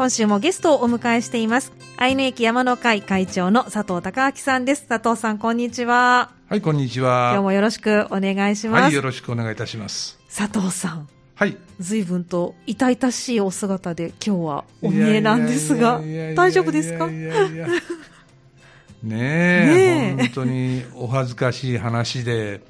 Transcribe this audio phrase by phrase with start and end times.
[0.00, 1.74] 今週もゲストをお迎えしています。
[1.98, 4.86] 愛媛駅山の会会長の佐藤孝明さんです。
[4.86, 6.30] 佐藤さんこんにちは。
[6.48, 7.32] はいこんにちは。
[7.34, 8.82] 今日もよろしくお願いします。
[8.84, 10.18] はいよろしくお願いいたします。
[10.34, 11.06] 佐藤さん。
[11.34, 11.54] はい。
[11.80, 16.00] 随分と痛々しいお姿で今日はお見えなんですが
[16.34, 17.06] 大丈夫ですか？
[19.04, 20.14] ねえ。
[20.16, 22.62] 本当にお恥ずかしい話で。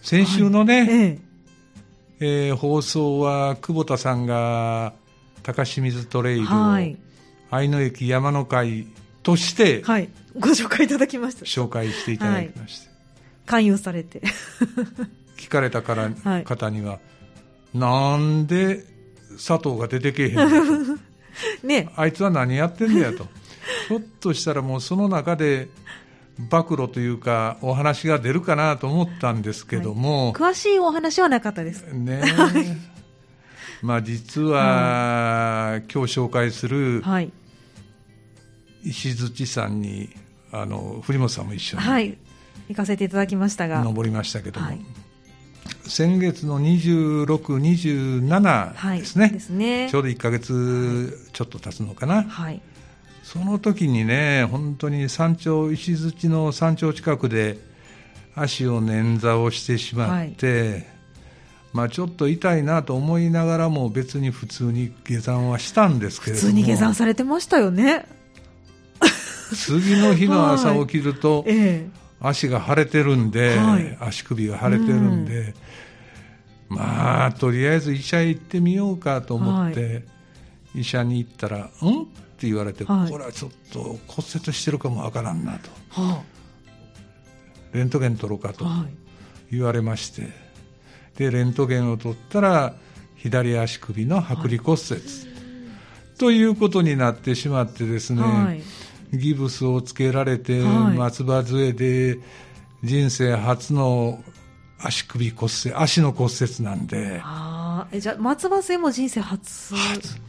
[0.00, 1.18] 先週のね、はい、ええ。
[2.20, 4.94] えー、放送は久保田さんが
[5.48, 6.98] 高清水トレイルを、はい、
[7.50, 8.86] 愛野駅山の会
[9.22, 11.46] として、はい、ご紹介いただきました。
[11.46, 12.96] 紹介していただきまして、はい、
[13.46, 14.20] 勧誘されて。
[15.38, 16.98] 聞かれたから、はい、方には
[17.72, 18.84] なんで
[19.38, 20.36] 佐藤が出てけえへん
[21.66, 21.90] ね。
[21.96, 23.26] あいつは何やってんだよと。
[23.88, 25.68] ひょっとしたらもうその中で
[26.50, 31.84] 暴露というかお話が出るかなと思ったんですけども、はい、詳しいお話はなかったです。
[31.84, 32.20] ね
[33.82, 37.02] まあ実は、今日紹介する
[38.84, 40.10] 石槌さんに
[40.52, 42.18] あの藤本さんも一緒に、はい、
[42.68, 43.82] 行かせていただきましたが。
[43.84, 44.80] 登りましたけども、はい、
[45.86, 49.88] 先月の26、27ですね,、はい、ですね。
[49.90, 52.60] ちょうど1か月ちょっと経つのかな、はい、
[53.22, 57.58] その時にね、本当に山頂、石槌の山頂近くで
[58.34, 60.86] 足を捻挫をしてしまって、はい、
[61.72, 66.48] まあ、ちょっと痛いなと思いながらも別に普通に下山はしたんですけれども。
[66.48, 68.06] 普通に下山されてましたよね。
[69.54, 71.44] 次の日の朝起きると、
[72.20, 75.54] 足が腫れてるんで、はい、足首が腫れてるんで、
[76.70, 80.04] うん、まあとりあえず医者へ行ってみようかと思って、
[80.74, 82.04] 医者に行ったら「うん?」っ
[82.38, 85.70] て言われて、これはちょっと骨折してるかもわからんなと、
[87.72, 88.66] レントゲン取ろうかと
[89.50, 90.47] 言われまして、
[91.18, 92.76] でレントゲンを取ったら
[93.16, 95.02] 左足首の剥離骨折、
[96.16, 98.22] ということになってしまってですね、
[99.12, 102.20] ギブスをつけられて、松葉杖で
[102.84, 104.22] 人生初の
[104.80, 107.20] 足首骨折足の骨折なんで。
[107.24, 109.74] あえじゃあ松葉杖も人生初？
[109.74, 110.20] 初。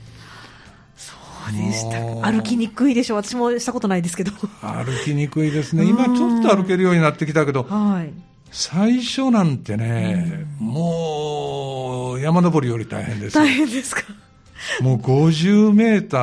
[0.95, 1.15] そ
[1.49, 3.17] うでした歩きにくいでしょう。
[3.17, 4.31] 私もしたことないですけど。
[4.61, 5.85] 歩きにくいですね。
[5.85, 8.11] 今ちょっと歩けるようになってきたけど、はい、
[8.51, 14.01] 最初なんてね、もう山登りより大変です大変ですか？
[14.81, 16.17] もう50メータ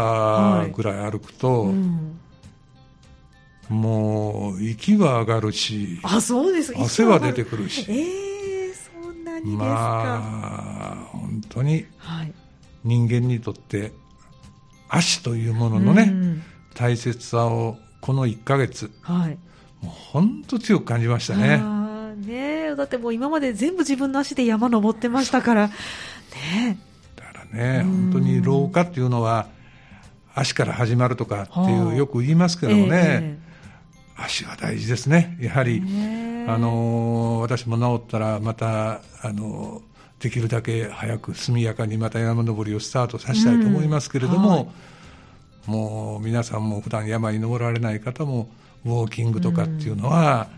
[0.64, 2.19] ーぐらい歩くと、はいうん。
[3.69, 7.84] もう息は上がるしあそうです汗は出てくるし。
[7.88, 9.64] ええー、そんなにですか。
[9.64, 11.87] まあ本当に
[12.84, 13.93] 人間にとって
[14.88, 16.43] 足というもののね、うん、
[16.75, 19.38] 大切さをこの1か月、はい、
[19.82, 21.60] もう本当強く感じましたね。
[22.76, 26.78] ねだってもう今まで全部自分の足で山登ってましたから、ね、
[27.16, 29.48] だからね、本当に老化っていうのは
[30.34, 35.38] 足から始まるとかっていうよく言いますけどもね、えー、足は大事ですね。
[35.41, 35.82] やはり、
[36.47, 39.81] あの私も治ったらまたあの
[40.20, 44.66] できるだけ早く速やかにまた山登りをスタートさせたいと思いますけれども、うんはい、
[45.66, 48.48] もう皆さんも普段山に登られない方も
[48.84, 50.48] ウォーキングとかっていうのは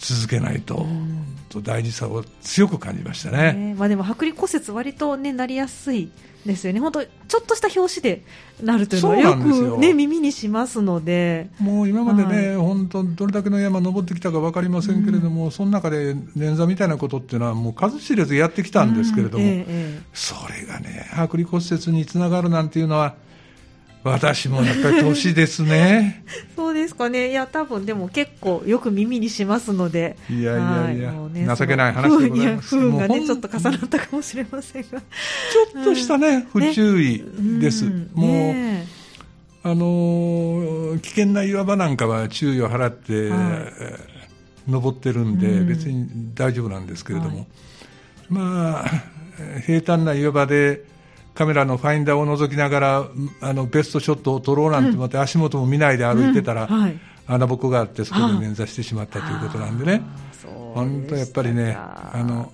[0.00, 3.74] 続けないと、うん、と大事さを強く感じましたね。
[3.78, 6.10] まあ、でも剥離骨折割と、ね、なりやすい
[6.46, 8.22] ですよね、本当、ちょっとした表紙で
[8.62, 9.36] なるというのはよ。
[9.36, 11.50] く、ね、耳にしますので。
[11.58, 19.50] もう今までね、はい、本当、どれだけの山登ってきたか分かりませんけれども、うん、その中で捻挫みたいなことっていうのは、もう数知れずやってきたんですけれども、うん。
[19.50, 23.16] ええ、それがね、剥離骨折につながるなんていうのは、
[24.02, 26.24] 私もやっぱり年ですね。
[26.56, 27.30] そうですかね。
[27.30, 30.16] いや多分でも結構よく耳にしますので。
[30.30, 32.68] いやいやいや、はいね、情けない話でございます。
[32.76, 34.88] 不運がねちょっと重なったかもしれませんが。
[34.88, 37.22] ちょっとしたね、不注意
[37.60, 38.86] です、ね、もう、ね、
[39.62, 43.36] あの危険な岩場なんかは注意を払って、は
[44.66, 47.46] い、登ってるんで、別に大丈夫なんですけれども、はい、
[48.30, 50.84] まあ平坦な岩場で
[51.40, 53.08] カメラのファインダーを覗きながら
[53.40, 56.80] あのベストショットを撮ろうなんて思って、足元も見ないで歩いてたら、うん。
[56.82, 60.02] はい、穴ぼこがあってそこで捻挫してしまったということなんでね。
[60.74, 62.52] 本当やっぱりねあの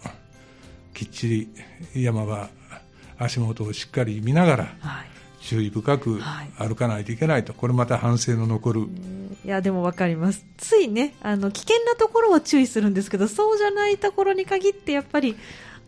[0.94, 1.48] きっちり
[2.00, 2.48] 山は
[3.18, 5.06] 足元をしっかり見ながら、はい、
[5.40, 6.20] 注意深く
[6.56, 8.86] 歩かないといけないと、これまた反省の残る。
[9.44, 15.34] いやでも分かります、ついねあの危険なところは注意するんですけどそうじゃないところに限ってやっぱり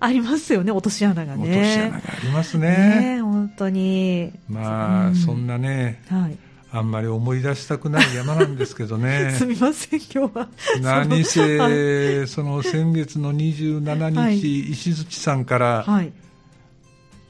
[0.01, 1.43] ありますよね、落とし穴がね。
[1.43, 3.17] 落とし穴がありますね。
[3.17, 4.33] ね本当に。
[4.49, 6.39] まあ、うん、そんなね、はい、
[6.71, 9.35] あんまり思い出したくない山なんですけどね。
[9.37, 10.49] すみません、今日は。
[10.81, 16.13] 何せ、その先月の27日、はい、石槌さんから、はい、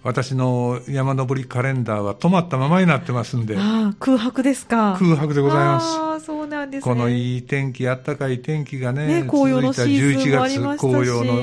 [0.02, 3.56] 私の山登りカレンダーは止まったままになってますんで。
[3.58, 4.96] あ空白ですか。
[4.98, 5.86] 空白でございます。
[5.98, 6.94] ああ、そうなんですね。
[6.94, 11.42] このいい天気、あったかい天気がね、ね紅葉のシーズンもありましたし紅葉の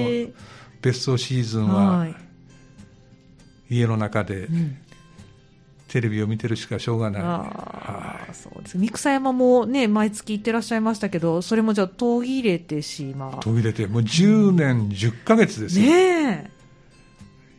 [0.85, 2.15] 別荘シーズンは、はい、
[3.71, 4.77] 家の中で、うん
[5.87, 7.21] テレビを見てるしかしょうがない。
[7.23, 8.77] あそうです。
[8.77, 13.39] 三草山もね、毎月行ってらっしゃいましたけど、それもじゃあ途切れてしまう。
[13.39, 15.85] 途切れて、もう10年10ヶ月ですよ。
[15.85, 16.51] ねえ。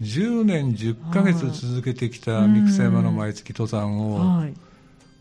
[0.02, 4.54] 10年10ヶ月続けてきた三草山の毎月登山を、はい、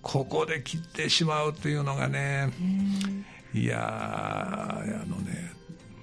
[0.02, 2.52] ここで切ってしまうというのがね、
[3.54, 5.55] いやあのね、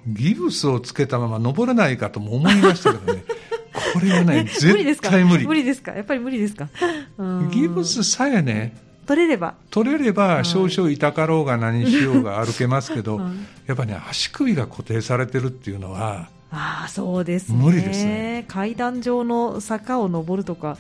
[0.07, 3.25] ギブスをつけたまま登れないかとも思いましたけどね。
[3.95, 5.47] これはね、絶対無理。
[5.47, 5.93] 無理ですか？
[5.93, 6.69] やっぱり無理ですか？
[7.51, 8.77] ギブスさえね、
[9.07, 9.55] 取れれば。
[9.71, 13.21] 取れれば、少々痛かろうが何しようが歩けますけど、
[13.67, 17.59] やっぱね、足首が固定されてるっていうのは、ああ、そうですね。
[17.59, 18.45] 無理ですね。
[18.49, 20.77] 階段状の坂を登るとか、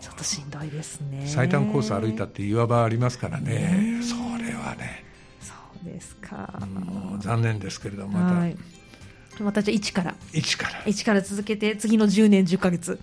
[0.00, 1.24] ちょっとしんどいですね。
[1.26, 5.04] 最短コース歩いたって岩場ありますからね、それはね。
[5.84, 6.60] そうですか。
[7.20, 8.38] 残念ですけれども、また。
[8.38, 8.56] はい
[9.44, 12.98] またじゃ1から1から1から続けて次の10年10か月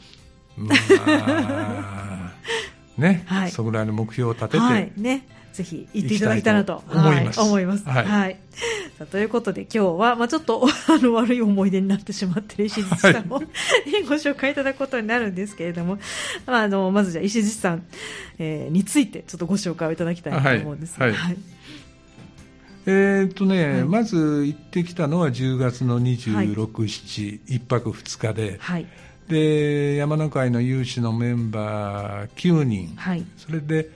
[0.57, 2.31] まあ
[2.97, 7.39] ね、 はい、そぐらいの目標を立てて、はい、ねぜひ行っていただきたいなと思います。
[7.39, 7.85] はい、思います。
[7.85, 8.05] はい。
[8.05, 8.37] はい、
[9.09, 13.45] ということで今日は、まあちょっと あの悪い思い出になってしまっている石槌さんを、はい、
[14.07, 15.97] ご紹介いただくことになるんですけれども、
[16.45, 17.85] あの、まずじゃあ石槌さん、
[18.37, 21.15] えー、についてちょっとご紹介をいただきたいと思うんですが、はい。
[21.15, 21.37] はい
[22.87, 28.85] えー、っとね、はい、まず行ってきたのは10月の26、はい、7、1泊2日で、はい、
[29.27, 33.89] で山の会の有志のメンバー9人、はい、それで、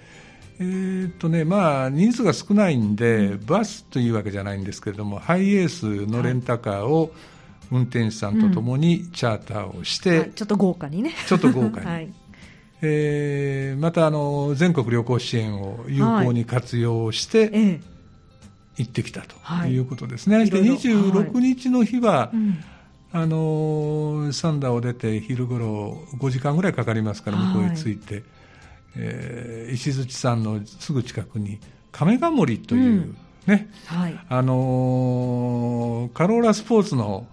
[0.59, 7.13] えー、っとねまあ、人数が少ないんで、うん、バスというわけじゃないんですけれども、ハイエースのレンタカーを
[7.71, 11.13] 運転手さんとともにチャーターをして、うん、ちょっと豪華にね。
[11.27, 11.85] ちょっと豪華に。
[11.87, 12.13] はい。
[12.81, 17.98] えー、またあの全国旅行支援を有効に活用して、ええ
[18.79, 19.35] 行ってきたと
[19.67, 19.77] い。
[19.77, 20.37] うことですね。
[20.37, 22.37] はい、で26日の日は、はい
[23.11, 28.23] あの三田を出て昼ごろ5時間ぐらいかかりますから向こうへ着いて、はい、
[28.97, 31.59] えー、石槌山のすぐ近くに
[31.91, 33.15] 亀ヶ森という、
[33.47, 33.97] ね、うん。
[33.97, 37.25] はい、あのー、カローラスポーツの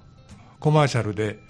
[0.60, 1.40] コマーシャルで、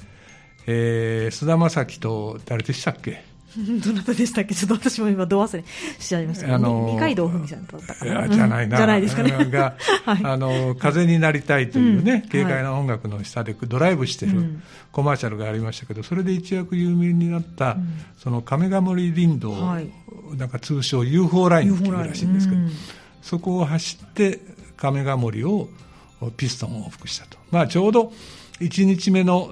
[0.66, 3.24] えー、菅田将暉と誰でしたっけ？
[3.84, 4.54] どなたでしたっけ？
[4.54, 5.64] ちょっと私も今、ど忘れ
[5.98, 8.28] しちゃいましたあの二階堂ふみさんだったかな。
[8.28, 8.76] じゃないな。
[8.76, 9.32] じゃないですかね。
[9.50, 14.60] が、 はい、あの、風になりたいというね、うん、軽快な音楽の下でドライブしてる
[14.92, 19.90] コマーシャルがありましたけど、それで一躍有名になった、うん、その亀ヶ森林道、はい、
[20.36, 22.72] なんか通称 UFO ラインっていうらしいんですけど、うん、
[23.22, 24.40] そこを走って
[24.76, 25.68] 亀ヶ森を
[26.36, 27.38] ピストンを往復したと。
[27.50, 28.12] まあちょうど
[28.60, 29.50] 1日目の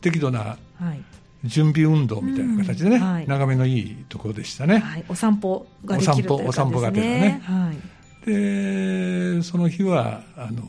[0.00, 1.02] 適度な、はい
[1.44, 10.68] 準備運動みたいな形でね、うんはい、眺めのいいところでしたね、はい、お散歩ができるという、ね、お散歩がてらね、はい、でその日はあの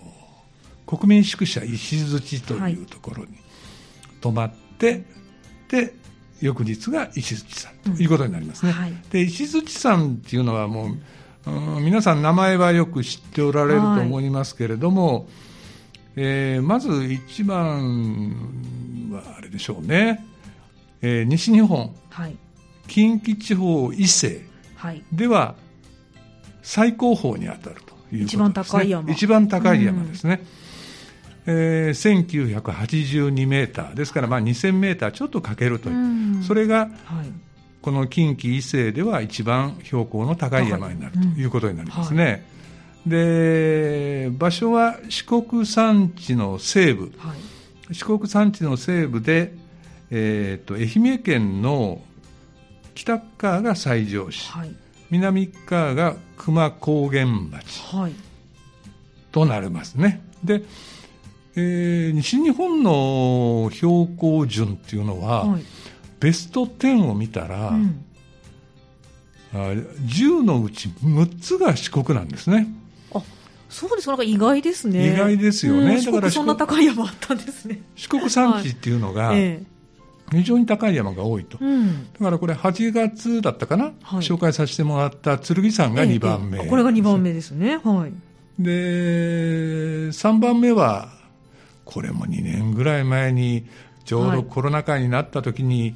[0.86, 3.30] 国民宿舎石槌というところに
[4.20, 5.04] 泊まって、
[5.70, 5.94] で
[6.42, 10.96] 翌日が石槌さんということになりますね、うんはい、で石槌さんっていうのはも
[11.46, 15.26] う、うん、皆さん名前はよく知っておられると思いますけれども、はい、
[16.18, 20.26] えー、まず一番はあれでしょうね
[21.02, 22.36] えー、西日本、はい、
[22.88, 24.42] 近畿地方伊勢
[25.12, 25.56] では
[26.62, 29.12] 最高峰に当たるということです、ね、一番高い山。
[29.12, 30.42] 一番高い山ですね、
[31.48, 33.94] うん、えー、1982メーター。
[33.96, 36.00] ですから、まあ、2000メーターちょっとかけるという、う
[36.40, 36.90] ん、それが、はい、
[37.82, 42.46] この近畿伊勢では一番標高の高い山になるということになりますね、
[43.06, 47.34] うんはい、で場所は四国山地の西部、は
[47.90, 49.54] い、四国山地の西部で
[50.14, 52.02] えーと、愛媛県の
[52.94, 54.76] 北側が西条市、はい、
[55.10, 58.14] 南側が熊高原町、はい、
[59.32, 60.22] となりますね。
[60.44, 60.64] で、
[61.56, 65.64] えー、西日本の標高順っていうのは、はい、
[66.20, 68.04] ベスト10を見たら、うん、
[69.54, 72.68] 10のうち6つが四国なんですね。
[73.14, 73.22] あ
[73.70, 75.14] そうですなんか意外ですね。
[75.14, 76.02] 意外ですよね。
[76.02, 77.82] だからそんな高い山あったんですね。
[77.96, 79.71] 四国山地っていうのが、はいええ
[80.32, 88.14] 非常に高い山が多いと、うん、だからこれ、8月だったかな、はい、紹介させてもらった剣山が2番目、ええ、これが2番目ですね、はい、
[88.64, 91.10] で3番目は、
[91.86, 93.66] これも2年ぐらい前に、
[94.06, 95.96] ちょうどコロナ禍になった時に、はい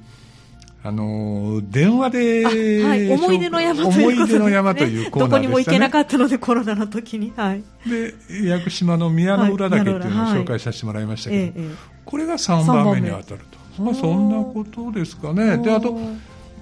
[0.85, 7.33] あの電話で、はい、思い出の山という、ね、思い出の山というコーナーでした、ね、どこにも行けなかったので、コロナの時に。
[7.35, 7.63] はい。
[7.89, 8.13] で、
[8.47, 11.69] 屋久島の宮之浦岳っていうのを紹介させてもらいましたけど、え、
[12.05, 13.54] これが3番目に当たると。
[13.79, 15.57] まあ、そんなことですかね。
[15.57, 15.97] であと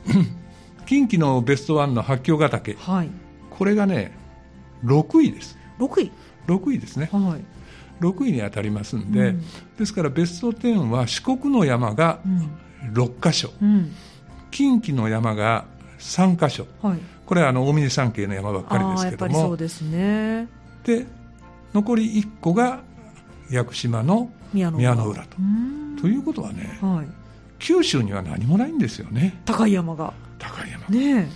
[0.86, 3.10] 近畿のベストワンの八京ヶ岳、はい、
[3.50, 4.17] これがね
[4.84, 5.58] 6位です。
[5.79, 6.12] 6位
[6.48, 9.43] ？6位ですね、はい、6位に当たりますんで、うん、
[9.77, 12.20] ですからベスト10は四国の山が
[12.93, 13.91] 6か所、うん、
[14.51, 15.65] 近畿の山が
[16.00, 19.41] 3か所、はい、これはあの大峰山系の山ばっかりですけども。
[19.41, 20.48] そうですね。
[20.84, 21.05] で
[21.74, 22.82] 残り1個が
[23.50, 25.24] 屋久島の宮の浦。
[25.24, 25.38] と。
[26.03, 27.07] ということはね、はい、
[27.60, 29.39] 九州には何もないんですよね。
[29.45, 30.13] 高い山が。
[30.38, 31.29] 高い山ね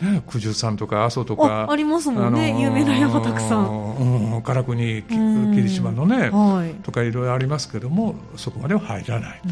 [0.00, 9.42] ね九十山とか阿蘇とかありますもんね、あのー、有名な山たくさん、うん、唐国霧島のね、はい、とかいろいろありますけどもそこまでは入らない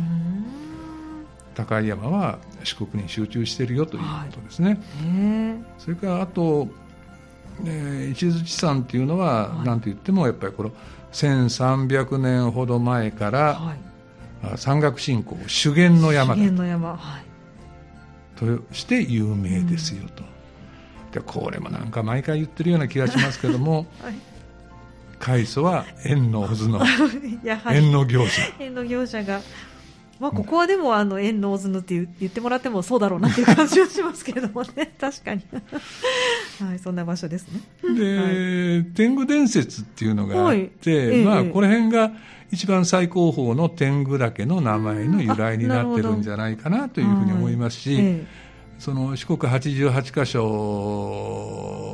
[1.54, 6.68] 高い山は四国に集中しているよということですね、はい、それからあと、
[7.66, 10.72] えー、石鎚山っていうのは、はい、なんってもやっぱりこの
[11.12, 13.91] 1300年ほど前から、はい
[14.56, 16.42] 山岳信仰修験の山だ。
[16.42, 24.14] の山、はい、として有名ですよと、うん、でこれもなんか毎回言ってるような気がしますけども、 はい、
[25.18, 26.84] 開祖は縁の渦の
[27.70, 28.42] 縁の業者。
[28.58, 29.40] 縁の業者が
[30.22, 35.42] まあ、ここはでも、あの、縁の大津って言ってもらってもそうだろうなっていう感じはしますけれどもね、確かに。
[36.66, 37.60] はい、そんな場所ですね。
[37.94, 42.12] で、はい、天狗伝説っていうのがあって、はい、まあ、この辺が
[42.50, 48.24] 一番最高峰の天狗岳の名前の由来になってるんじゃないかなというふうに思いますし、
[48.78, 51.92] その四国88箇所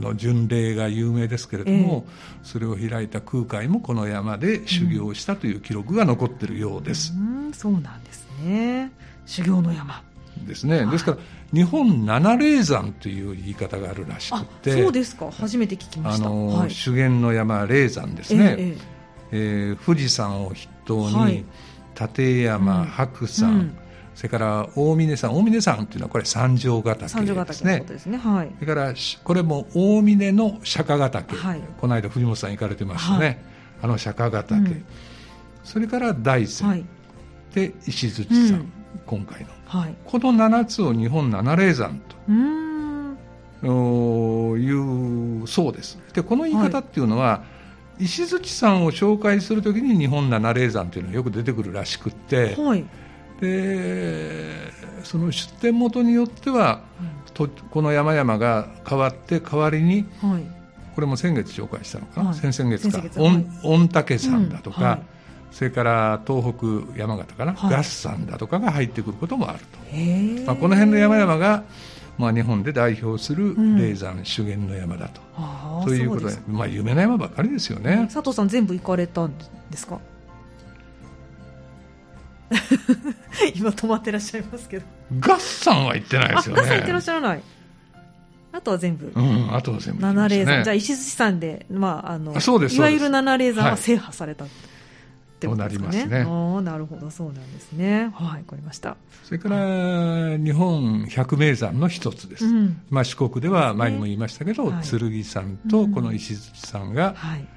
[0.00, 8.90] の巡礼が有名ですけれども、えー、それを開いた空海もこの山で修行したという記録が残っているようです、うん、そうなんですね。
[9.26, 10.02] 修行の山
[10.46, 11.18] ですね、ですから
[11.52, 15.30] 日本七霊山という言い方があるらしくてそうですか。
[15.30, 16.26] 初めて聞きました。
[16.26, 18.78] あの、はい、修験の山霊山ですね、えー、
[19.32, 21.44] えー、富士山を筆頭に、はい、
[22.00, 23.76] 立山、白山、うん。
[24.14, 25.32] それから大峰山。
[25.34, 27.02] 大峰山っていうのはこれ三条ヶ岳
[27.44, 27.84] ですね。
[27.86, 28.94] ですね、はい、それから
[29.24, 33.38] これも大峰の釈迦ヶ岳、はい、この間藤本さん行かれてましたね、はい、
[33.82, 34.84] あの釈迦ヶ岳、うん、
[35.64, 36.84] それから大山、はい、
[37.54, 38.72] で石鎚山、うん、
[39.06, 42.00] 今回の、はい、この7つを日本七霊山
[43.60, 43.66] と
[44.56, 45.98] いうそうです。
[46.12, 47.42] でこの言い方っていうのは、
[47.98, 52.84] 石鎚山を紹介するときに日本七霊山というのがよく出てくるらしくって、はい。
[53.40, 54.70] で
[55.02, 60.42] その出店元によっては、うん、とこの山々が変わって代わりに、はい、
[60.94, 63.02] これも先月紹介したのかな、はい、先々月か。
[63.62, 65.00] 御嶽山だとか、
[65.50, 71.64] それから東北山形かな、はい、月山だとかが入ってくることもあると、まあ、この辺の山々が、
[72.18, 75.20] まあ、日本で代表する霊山、うん、修験の山だと。
[75.84, 78.08] ということでまあ、有名な山ばかりですよね。
[78.12, 79.32] 佐藤さん全部行かれたん
[79.70, 79.98] ですか？
[83.54, 84.86] 今止まってらっしゃいますけど。
[85.20, 86.62] ガッサンは行ってないですよね。
[86.62, 87.42] ガッサン行ってらっしゃらない。
[88.52, 89.12] あとは全部。
[89.14, 90.12] うん、あとは全部、ね。
[90.12, 90.64] 七霊山。
[90.64, 94.44] じゃあ、石鎚山で、まあ、あの、そうですいわゆる七霊山は制覇された、
[95.40, 95.86] ってことですね。
[95.86, 96.26] なりますね。
[96.28, 98.10] あなるほど、そうなんですね。
[98.14, 98.96] はい、わかりました。
[99.24, 102.44] それから、日本百名山の一つです。
[102.44, 107.48] うん、まあ、四国では前にも言いましたけど、ね、剣山とこの石鎚山が、はい、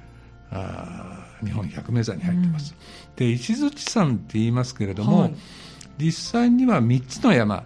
[0.50, 5.34] あ日本百名山に入ってます、うん、で石鎚山って言いますけれども、はい、
[5.98, 7.64] 実際には3つの山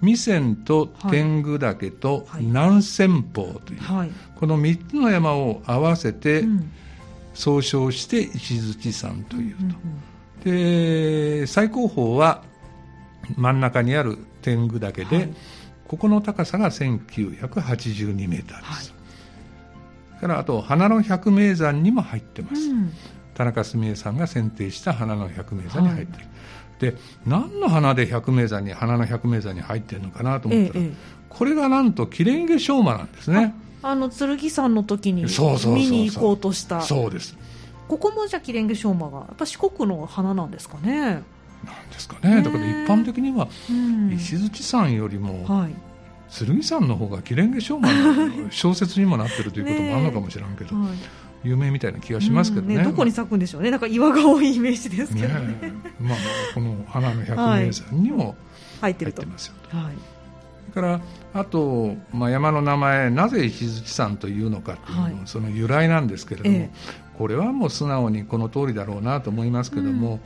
[0.00, 6.44] 弥山と天狗岳と南仙峰という、はい、この3つの山を合わせて
[7.38, 9.56] 総称して石鎚山という
[10.42, 12.42] と、で最高峰は
[13.36, 15.34] 真ん中にある天狗岳で、はい、
[15.86, 18.94] ここの高さが1982メーターです、
[20.20, 22.92] からあと花の百名山にも入ってます、うん、
[23.34, 30.92] 田中澄江さんが選定した花の百名山に入ってる、はい、で何の花で百名山に花の百名山に入ってるのかなと思ったら、ええ、
[31.28, 36.80] これがなんとキレンゲショウマなんですねあの剣山の時に見に行こうとした。
[36.80, 37.36] そうです。
[37.86, 41.22] ここもじゃキレンゲショウマがやっぱ四国の花なんですかね。
[41.64, 42.42] なんですかね。
[42.42, 43.48] だから一般的には
[44.14, 45.74] 石鎚山よりも、はい。
[46.30, 50.88] 剣山の方がキレンゲショーマンの 小説にもなってるということもあるのかもしれんけど、はい、
[51.44, 52.76] 有名みたいな気がしますけどね。
[52.76, 53.70] ね、どこに咲くんでしょうね。
[53.70, 56.18] なんか岩が多いイメージですけどね、ね、まあ、
[56.54, 58.36] この花の百名山にも
[58.82, 59.76] 入ってますよと。
[59.76, 60.17] はい
[60.72, 61.00] それから
[61.34, 66.70] あと、まあ、山の名前なぜ石鎚山というのかというの、はい、その由来なんですけれども、ええ、
[67.16, 70.20] これはもう素直にこの通りだろうなと思いますけれども、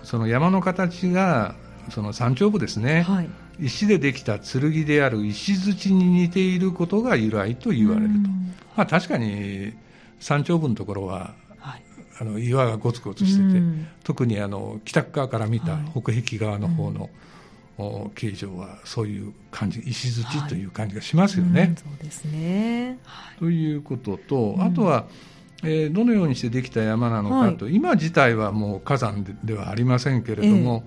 [0.00, 1.54] うん、その山の形が
[1.90, 3.28] その山頂部ですね、はい、
[3.60, 8.28] 石でできた剣である石槌に似ていることが由来と言われると、
[8.76, 9.72] まあ、確かに
[10.18, 11.82] 山頂部のところは、はい、
[12.20, 17.10] あの岩がゴツゴツしてて、うん、特にあの北側から見た北壁側の方の、はい、
[18.14, 21.60] 形状はそういう感じ石槌という感じがしますよね。
[21.60, 22.98] はいうん、そうですね、
[23.38, 25.06] ということと、あとは、
[25.62, 30.84] えー、どのようにしてできた山なのかと、今自体はもう火山でではありませんけれども、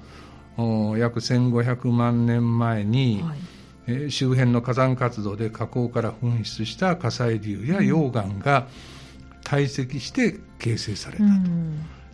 [0.58, 3.38] えー、約1500万年前に、はい。
[3.88, 8.68] えー、周辺の火山活動で火口から噴出した火砕流や溶岩が
[9.44, 11.30] 堆積して形成されたと。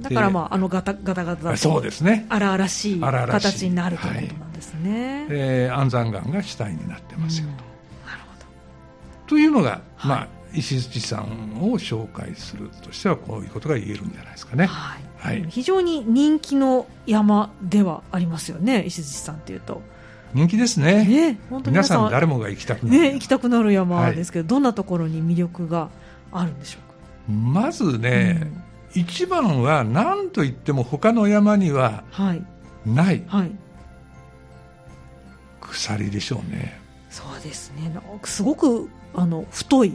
[0.04, 2.26] だからまああのガタガタガタそうですね。
[2.30, 7.58] 荒々しい形になるということなんですね、はい、えー、安山岩が主体になってますよと、うん、
[8.10, 8.46] なるほど。
[9.28, 19.82] というのが、はい、まあ石槌さんを紹介するとしてはこういうことが言えるんじゃないですかね、はい、はい、非常に人気の山ではありますよね石槌さんっていうと。
[20.36, 21.06] 人気ですね。
[21.06, 25.90] ね本当に皆さん誰もが行きたくなる、ね、行きたくなる山ですけど、はい、どんなところに魅力が
[26.32, 27.62] あるんでしょうか？
[27.62, 28.64] まずね、うん、
[28.96, 32.04] 一番は何といっても他の山には
[32.86, 33.52] ない、はい、
[35.62, 36.80] 鎖でしょうね。
[37.10, 37.92] そうですね。
[38.24, 39.94] すごくあの太い。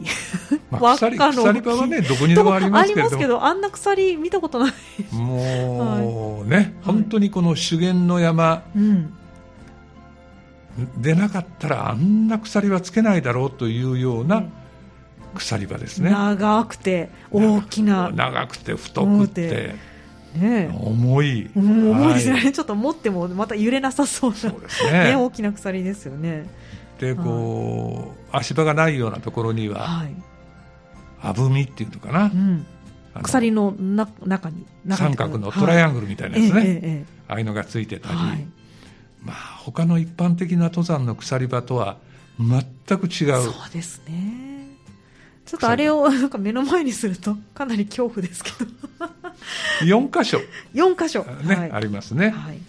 [0.71, 4.73] まあ、鎖鎖場はねどこにでもありますけどすけどあんな鎖見たことない。
[5.15, 9.13] もうね、はい、本当にこの修験の山、うん。
[10.97, 14.43] でなかったらあんな鎖はつけないだろうというような
[15.35, 16.11] 鎖場ですね。
[16.11, 18.11] 長くて大きな。
[18.11, 19.75] 長くて太くて。
[20.35, 21.49] ね、重い。
[21.55, 24.37] 重いですね、はい、ちょっと持ってもまた揺れなさそうな。
[24.37, 26.47] そうですね、ね、大きな鎖ですよね。
[26.99, 30.15] でこう、はい、足場がないようなところには、はい、
[31.21, 32.65] あぶみっていうのかな、うん、
[33.23, 36.67] 鎖のな中に三角のトライアングルみたいなやつね、はい。
[36.67, 38.15] えええ、ああいうのがついてたり、
[39.23, 41.97] まあ他の一般的な登山の鎖場とは
[42.37, 43.41] 全く違う。
[43.41, 44.48] そうですね
[45.49, 48.67] ちょっとあれをなんか目の前にするとかなり恐怖ですけど。
[49.81, 50.39] 4箇所。
[50.75, 52.59] 4箇所、ね、はい、ありますね、はい、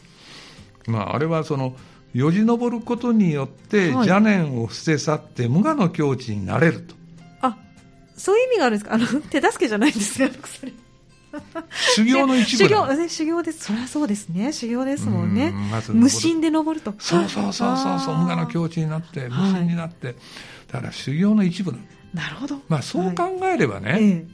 [0.87, 1.75] まあ、あれはその
[2.15, 6.95] よじ登ることによって邪念を捨て去って無我の境地になれると、
[7.43, 7.59] あ
[8.17, 8.95] そういう意味があるんですか？
[8.95, 10.75] あの手助けじゃないんですね薬。
[11.95, 13.65] 修行の一部修行,、ね、修行です。
[13.67, 14.53] そりゃそうですね。
[14.55, 16.95] 修行ですもんね、んま、無心で登ると。
[16.99, 18.17] そうそうそうそうそう。
[18.17, 20.17] 無我の境地になって無心になって、はい、
[20.73, 21.79] だから修行の一部な
[22.29, 24.27] るほど、まあ、そう考えればね、はい、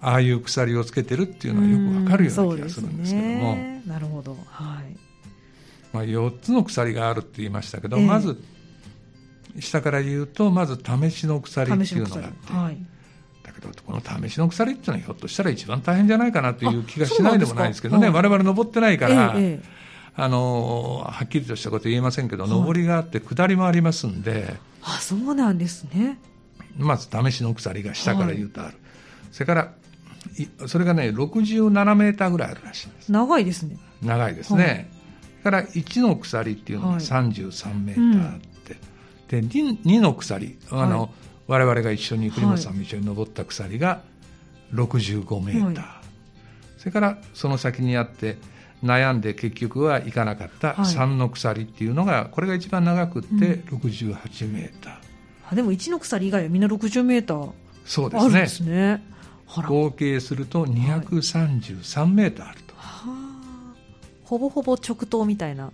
[0.00, 4.36] ああいう鎖をつけてるっていうのはよくわかるような気がするんですけども、ね、なるほど。
[4.46, 4.96] はい。
[5.92, 8.38] まあ、4つの鎖があるって言いましたけど、えー、まず
[9.60, 12.78] 下から言うとまず試しの鎖っていうのがあって、はい、
[13.42, 18.10] だけどこの試しの鎖っていうのはひょっとしたら一番大変じゃないかなという気がしないでもないですけどね。
[18.10, 24.56] 我々登ってないから、えーえー、あのはっきりとしたこと言えませんけど、はい、上りがあって下りもありますんで。
[24.82, 26.18] あそうなんですね
[26.78, 28.76] まず試しの鎖が下から言うとある、はい、
[29.32, 29.72] それから
[30.66, 33.12] それがね67メーターぐらいあるらしいです。
[33.12, 33.78] 長いですね。
[34.02, 34.90] 長いですね、
[35.46, 41.10] から1の鎖っていうのが33メーターあって、はいうん、で 2, 2, の鎖あの、はい、
[41.46, 44.02] 我々が一緒に栗本さんも一緒に登った鎖が
[44.74, 46.04] 65メーター、はい、
[46.78, 48.38] それからその先にあって
[48.82, 55.05] 悩んで結局は行かなかった3の鎖っていうのがこれが一番長くって68メーター、うん、
[55.50, 57.50] あでも1の鎖以外はみんな60メーター
[57.84, 59.02] そうですね。
[59.46, 62.74] 合計すると233メーターあると、
[64.24, 65.70] ほぼほぼ直刀みたいな、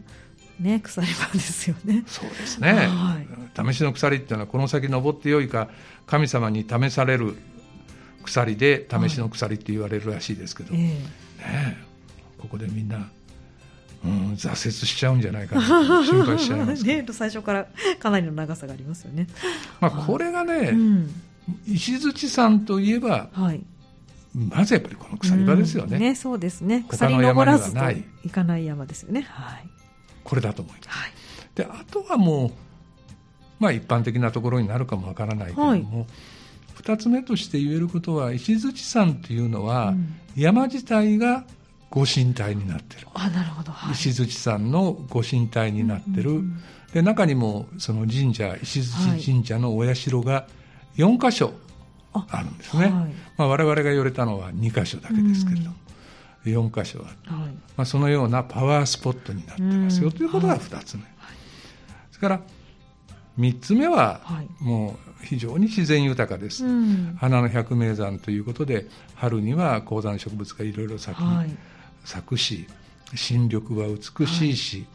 [0.60, 2.04] ね、鎖場ですよね。
[2.06, 5.70] そうですね、はい、試しの鎖っていうのはこの先登ってよいか
[6.06, 7.34] 神様に試される
[8.24, 11.02] 鎖で試しの鎖って言われるらしいですけど、はい、ね、
[12.38, 13.10] ここでみんな、
[14.04, 15.62] うん、挫折しちゃうんじゃないかな
[16.04, 17.66] 心配しちゃいますね、最初から
[18.00, 19.26] かなりの長さがありますよね。
[19.80, 21.14] まあ、これがね、うん、
[21.66, 23.62] 石槌さんといえば、はい、
[24.34, 25.98] まずやっぱりこの鎖場ですよね。
[25.98, 26.84] ね、そうですね。
[26.88, 27.80] 鎖登らずと
[28.24, 29.26] いかない山ですよね。
[29.28, 29.68] はい。
[30.24, 30.88] これだと思います。
[30.88, 31.12] はい、
[31.54, 32.50] で、あとはもう、
[33.60, 36.06] まあ一般的なところになるかもわからないけれども、
[36.74, 41.44] 二、はい、つ目として言えることは、石槌山というのは、うん、山自体が
[41.92, 43.06] ご神体になってる。
[43.12, 43.70] あ、なるほど。
[43.70, 46.30] はい、石槌山のご神体になってる。
[46.30, 46.62] うんうん、
[46.94, 50.46] で、中にもその神社、石槌神社のお社が
[50.96, 51.52] 4箇所
[52.14, 52.92] あるんですね、はい。
[53.36, 55.76] まあ、我々が言われたのは2箇所だけですけれども、
[56.46, 60.10] うん、4箇所ある、はい、まあ、そのようなパワースポットになってますよ。
[60.10, 61.36] ということが2つ目、はい、
[62.10, 62.40] それから
[63.38, 64.22] 3つ目は、
[64.60, 71.22] もう非常に自然豊かです、うん、花の百名山ということで春には高山植物がいろいろ咲き、
[72.04, 72.66] 咲くし
[73.14, 74.86] 新緑は美しいし、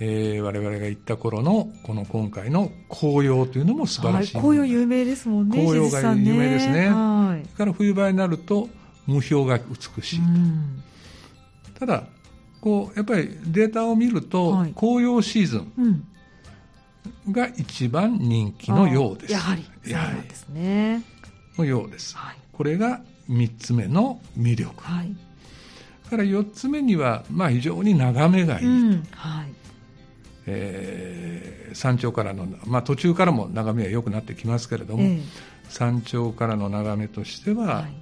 [0.00, 8.68] えー、我々が行った頃のこの今回の紅葉というのも素晴らしい、はい、紅葉有名ですもんね紅葉が有名ですね、はい、から冬場になると
[9.06, 10.20] 無標が美しい。
[11.74, 12.04] と、ただ
[12.60, 16.04] こうやっぱりデータを見ると、はい、紅葉シーズン
[17.30, 19.32] が一番人気のようです。
[19.32, 19.64] やはり。
[19.90, 20.28] やはり。
[20.28, 21.02] ですね。
[21.58, 25.14] のようです、はい、これが3つ目の魅力、はい、
[26.08, 28.60] から4つ目には、まあ、非常に眺めがいい。
[28.60, 29.52] と、うんはい。
[30.46, 35.22] えー、山頂からの、まあ、途中からも眺めは良くなってきますけれども、えー、
[35.68, 37.94] 山頂からの眺めとしては、はい。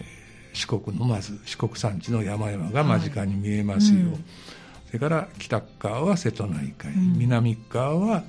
[0.00, 4.24] えー、四国のまず四国山地の山々が間近に見えますよ、はいうん、
[4.86, 8.24] それから北側は瀬戸内海、うん、南側は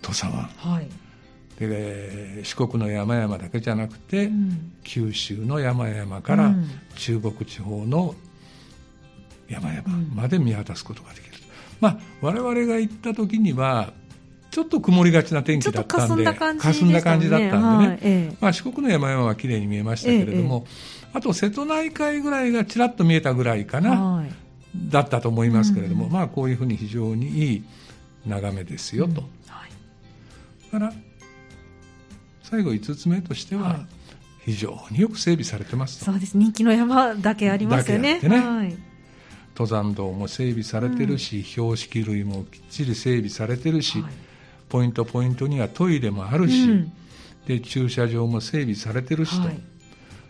[0.00, 1.03] 土佐湾、はい
[1.58, 6.54] で四国の山々だけじゃなくて、うん、九州の山々から
[6.96, 8.14] 中国地方の
[9.48, 9.82] 山々
[10.14, 11.38] まで見渡すことができる、うん、
[11.80, 13.92] まあ我々が行った時には
[14.50, 24.30] ちょっと曇りがちな天気だったんで霞んだ感じだったんでね、はいええ、まあ、四国の山々は綺麗に見えましたけれども、え、あと瀬戸内海ぐらいがちらっと見えたぐらいかな、はい、
[24.90, 27.64] だったと思いますけれども、うん、まあこういうふうに非常にいい
[28.26, 29.22] 眺めですよと。
[29.48, 29.70] はい、
[30.72, 30.92] だから
[32.44, 33.80] 最後5つ目としては、
[34.44, 36.36] 非常によく整備されてますそうです。
[36.36, 38.76] 人気の山だけありますよね、ね、はい、
[39.56, 44.12] 登山道も整備されてるし、うん、標識類もきっちり整備されてるし、はい、
[44.68, 46.92] ポイントポイントにはトイレもあるし、うん、
[47.46, 49.60] で駐車場も整備されてるしと、はい、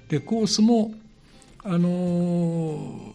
[0.09, 0.95] でコースも
[1.65, 3.13] あのー、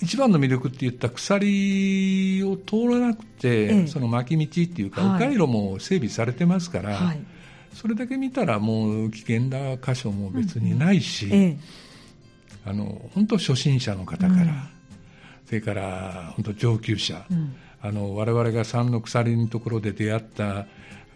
[0.00, 7.20] 一番の魅力って言った鎖を通らなくて、ええ、その巻き道っていうか、迂回路も整備されてますから、はい
[7.74, 11.58] それだけ見たらもう危険な箇所も別にないし、うんええ、
[12.66, 14.48] あの本当初心者の方から、うん、
[15.46, 20.66] それから本当上級者、うん、あの我々が三の鎖のところで出会った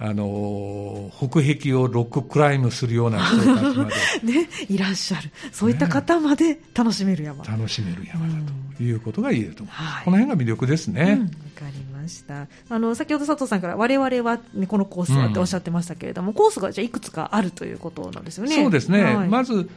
[0.05, 3.47] あの北壁をロッククライムするような人たち
[3.79, 3.93] まで、
[4.27, 5.31] ね、いらっしゃる。
[5.53, 8.35] そういった方まで楽しめる山、ね、楽しめる山だ
[8.77, 11.03] ということが言えると思います、はい、この辺が魅力ですね。
[11.03, 11.35] わ、うん、か
[11.73, 12.49] りました。
[12.69, 18.57] あの先ほど佐藤さんから我々は、ね、このコースはっておっしゃってましたけれども、うん、コースがじゃいくつかあるということなんですよね。
[18.57, 19.71] そうですね、はい、まず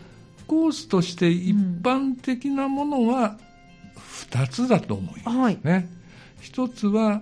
[0.47, 3.37] コースとして一般的なものは
[4.31, 5.59] 2つだと思いますね。
[5.63, 5.71] うん。
[5.71, 5.85] はい、
[6.41, 7.21] 1つは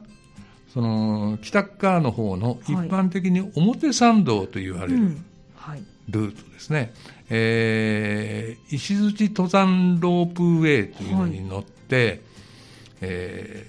[0.74, 5.18] その北側の方の一般的に表参道と言われる
[6.10, 6.90] ルートですね、はい
[7.30, 12.20] えー、石槌登山ロープウェイというのに乗って、はい、
[13.02, 13.66] え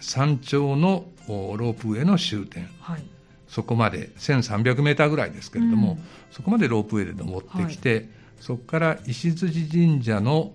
[0.00, 3.02] ー、山頂のロープウェイの終点、はい、
[3.48, 5.98] そこまで1300メーターぐらいですけれども、うん、
[6.30, 8.08] そこまでロープウェイで登ってきて、はい、
[8.40, 10.52] そこから石槌神社の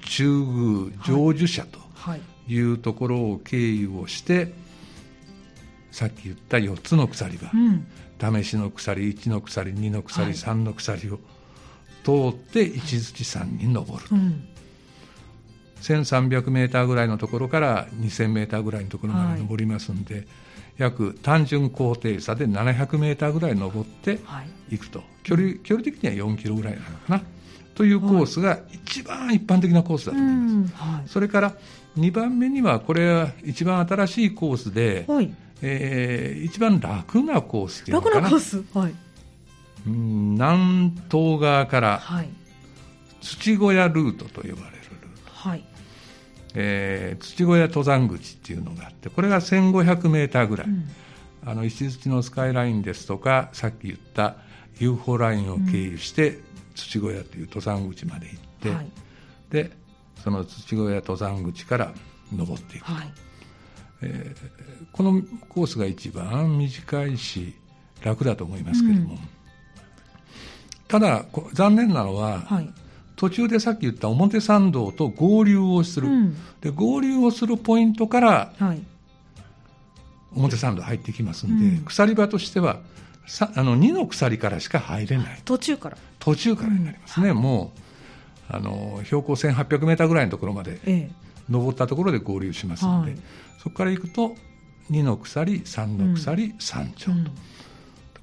[0.00, 1.80] 中宮成就社と
[2.46, 4.52] いうところを経由をして、
[5.94, 11.20] さっき言った4つの鎖場、うん、試しの鎖1の鎖2の鎖、はい、3の鎖を
[12.02, 14.44] 通って石鎚山に登る、うん、
[15.80, 20.26] 1300メーターぐらいのところから2000メーターぐらいのところまで登りますんで、はい、
[20.78, 24.18] 約単純高低差で700メーターぐらい登って
[24.70, 24.76] い。
[24.76, 27.22] くと、はい、距離距離的には4キロぐらいなのかな。
[27.76, 31.54] というコースが一番一般的なコースだと思います、はい、それから
[31.98, 35.34] 2番目にはこれは一番新しいコースで、はい
[35.66, 38.16] えー、一番楽なコースっていうのかな。
[38.16, 38.94] 楽なコース、はい、
[39.86, 42.02] うん南東側から
[43.22, 44.56] 土小屋ルートと呼ばれる
[45.00, 45.64] ルート、はい。
[46.54, 50.86] えー、土小屋登山口っていうのがあってこれが1500メーターぐらい、うん、
[51.44, 54.36] あの石槌のスカイラインですとかさっき言った
[54.78, 58.90] UFO ラインを経由して、うん、土小屋という登山口まで行って、はい、
[59.50, 59.70] で
[60.22, 61.92] その土小屋登山口から
[62.32, 62.92] 登っていくと。
[62.92, 63.12] はい
[64.04, 67.54] えー、このコースが一番短いし
[68.02, 69.18] 楽だと思いますけれども、うん、
[70.88, 72.70] ただ残念なのは、はい、
[73.16, 78.82] 途中でさっき言った表参道と合流をする、うん、で合流をするポイントから、はい、
[80.34, 82.80] 表参道入ってきますんで、うん、鎖場としては
[83.26, 85.40] さあの2の鎖からしか入れない。
[85.44, 85.96] 途中から。
[86.18, 87.80] 途中からになりますね、もう
[88.48, 91.10] あの標高1800メーターぐらいのところまで、ええ、
[91.48, 93.20] 登ったところで合流しますので、はい。
[93.58, 94.36] そこから行くと
[94.90, 97.30] 2の鎖3の鎖、うん、3丁と、うん、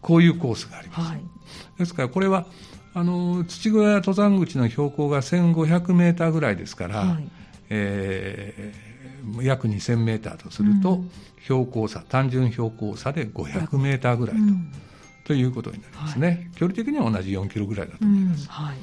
[0.02, 1.22] こういうコースがあります、はい、
[1.80, 2.46] ですからこれは
[2.94, 7.28] あの土小屋登山口の標高が1500メーターぐらいですから、はい、
[7.70, 11.12] えー、約2000メーターとすると、うん、
[11.44, 14.36] 標高差単純標高差で500メーターぐらい
[15.24, 18.78] と,、ということになりますね、はい、距離的には同じ4キロぐらいだと思います、はい、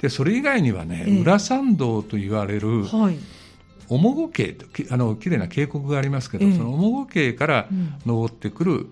[0.00, 3.18] でそれ以外にはね、えー、裏参道と言われる、はい
[3.88, 7.68] 面子渓とあの綺麗な渓谷がありますけど、えその面子渓から
[8.04, 8.86] 登ってくる、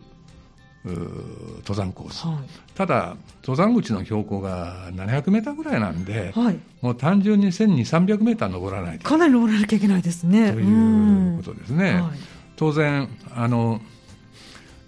[0.86, 2.36] 登山コース、はい、
[2.74, 10.52] ただ登山口の標高が700メーターぐらいなんで、はい、もう単純に1200300メーター登らないかなり登らなきゃいけないですね。
[10.52, 12.02] ということですね、はい、
[12.54, 13.80] 当然あの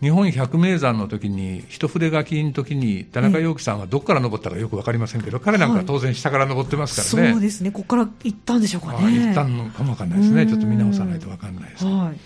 [0.01, 7.73] 日本百名山の時に一筆書きの時に田中陽樹さんはどこから登ったかよく分かりませんけど、彼なんか当然下から登ってますからね、そうですね。
[7.73, 9.27] ここから行ったんでしょうかね。
[9.27, 10.47] 行ったのかも分かんないですね。
[10.47, 12.19] ちょっと見直さないと分かんないです、はい、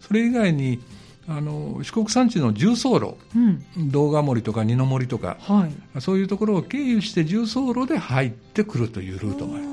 [0.00, 0.80] それ以外に
[1.28, 9.64] あの四国山地の重走路、うん、道賀森とか二の森とか、はい、そういうところを経由して重走路で入ってくるというルートがある。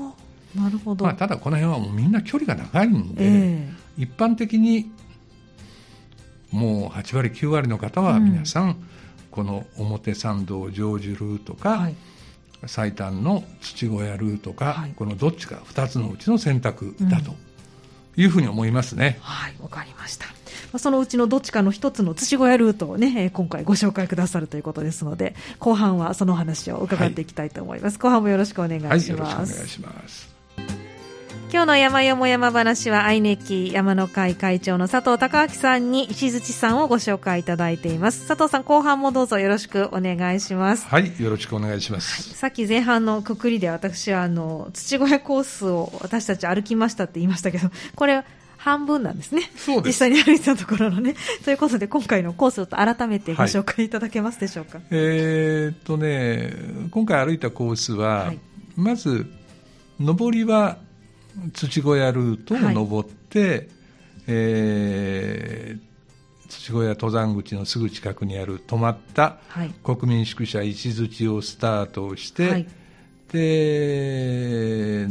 [0.54, 4.90] なるほど、まあ、ただこの辺はもうみんな距離が長いんで、えー、一般的に
[6.50, 8.76] もう8割9割の方は皆さん、うん、
[9.30, 11.94] この表参道成就ルートか、はい、
[12.66, 17.34] 最短の土小屋ルートか、はい、このどっちか2つのうちの選択だと
[18.16, 19.18] いうふうに思いますね。
[19.20, 20.26] はいわかりました
[20.78, 27.94] そのうちのどっちかの一つの土小屋ルートをね、今回ご紹介くださるということですので、後半はその話を伺っていきたいと思います。
[27.94, 29.12] はい、後半もよろしくお願いします。
[29.12, 30.35] はい、よろしくお願いします。
[31.48, 38.26] 今日の山よも山話は、アイネキ山の会会長の佐藤孝明さんに石槌さんをご紹介いただいています。
[38.26, 40.86] 佐藤さん、後半もどうぞよろしくお願いします。
[40.88, 42.30] はい、よろしくお願いします。
[42.30, 48.24] はい、さっき前半のくくりで私は、あの、土小屋コースを私たち歩きましたって言いましたけど、これ、
[48.56, 49.48] 半分なんですね。
[49.56, 51.14] そう実際に歩いたところのね。
[51.44, 54.78] ということで、今回のコースを改めてご紹介いただけますでしょうか。
[54.78, 58.38] はい、えー、っとね、今回歩いたコースは、はい、
[58.74, 59.26] まず、
[60.00, 60.78] 上りは
[61.52, 63.68] 土小屋ルートを登って、はい、
[64.28, 69.38] えー、土小屋登山口のすぐ近くにある止まった
[69.82, 72.66] 国民宿舎石槌をスタートして、はい、
[73.32, 75.08] で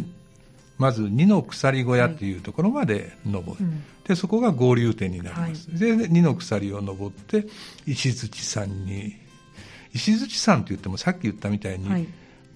[0.78, 7.46] まず二の鎖小屋というところまで登る、はい、でそこが合流点になります、はい、で二の鎖を登って
[7.88, 9.16] 石槌山に
[9.94, 12.08] 石槌山といってもさっき言ったみたいに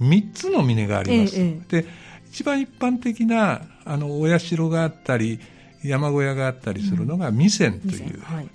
[0.01, 1.85] 3つの峰があります、ええ、で
[2.31, 5.39] 一番一般的なあのお社があったり
[5.83, 8.49] 山小屋があったりするのが弥山という、はい、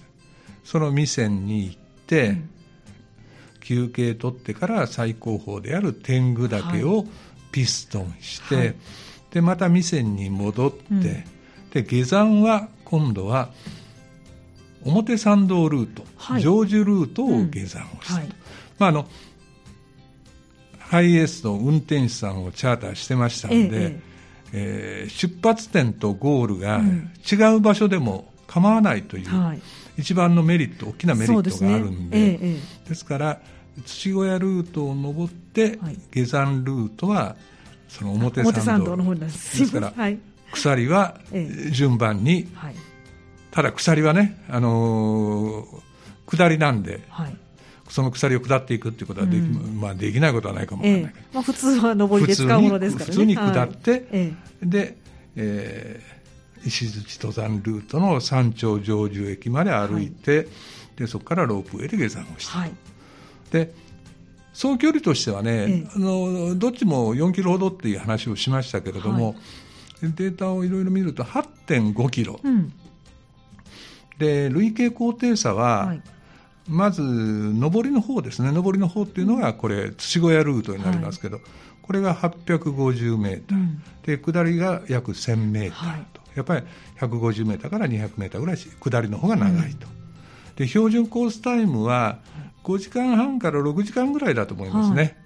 [0.63, 2.51] その弥山に行って、うん、
[3.61, 7.07] 休憩取ってから最高峰である天狗岳を
[7.51, 8.75] ピストンして、はい。
[9.31, 13.51] でまた店に戻って、うん、で下山は今度は
[14.85, 18.21] 表参道ルート、はい、成就ルートを下山をした、うん。
[18.21, 18.29] はい、
[18.79, 19.09] まああの
[20.95, 24.01] ハイエースの運転手さんをチャーターしてましたので、ええ
[24.53, 26.81] えー、出発点とゴールが
[27.29, 29.29] 違う場所でも構わないという、
[29.99, 32.39] 一番のメリット大きなメリットがあるんで、ね。
[32.41, 33.41] え、ですから
[33.85, 35.81] 土小屋ルートを登って、
[36.13, 37.35] 下山ルートは
[37.89, 38.97] その表参道。
[38.97, 39.59] の方です。
[39.59, 40.19] ですから、 はい、
[40.53, 41.19] 鎖は
[41.73, 42.75] 順番に、はい、
[43.51, 47.37] ただ鎖はね、あのー、下りなんで、はい、
[47.89, 53.13] その鎖を下っていくっていうことはできうん、まあ、できないことはないかもわからないけど、ええ、まあ、普通は上りで使うものですからね。
[53.13, 54.97] 普通に下って、はい、で、
[55.37, 60.47] えー、石槌登山ルートの山頂成就駅まで歩いて、はい、
[60.97, 62.73] でそこからロープウェイで下山をした、はい、
[63.51, 63.75] で
[64.55, 69.37] 総距離としてはね、あのどっちも4キロほどっていう話をしましたけれども、はい、
[70.15, 72.73] データをいろいろ見ると8.5キロ、うん、
[74.17, 76.03] で累計高低差は、はい、
[76.69, 78.51] まず上りの方ですね。
[78.51, 81.45] 上りの方っていうのがこれ土小屋ルートになりますけど、はい、
[81.83, 86.63] これが850メーター、うん、で下りが約1000メーターと、やっぱり
[86.99, 89.87] 150メーターから200メーターぐらい下りの方が長いと。
[89.87, 90.55] うん。
[90.57, 92.21] で標準コースタイムは
[92.63, 95.19] 5時間半から6時間ぐらいだと思いますね。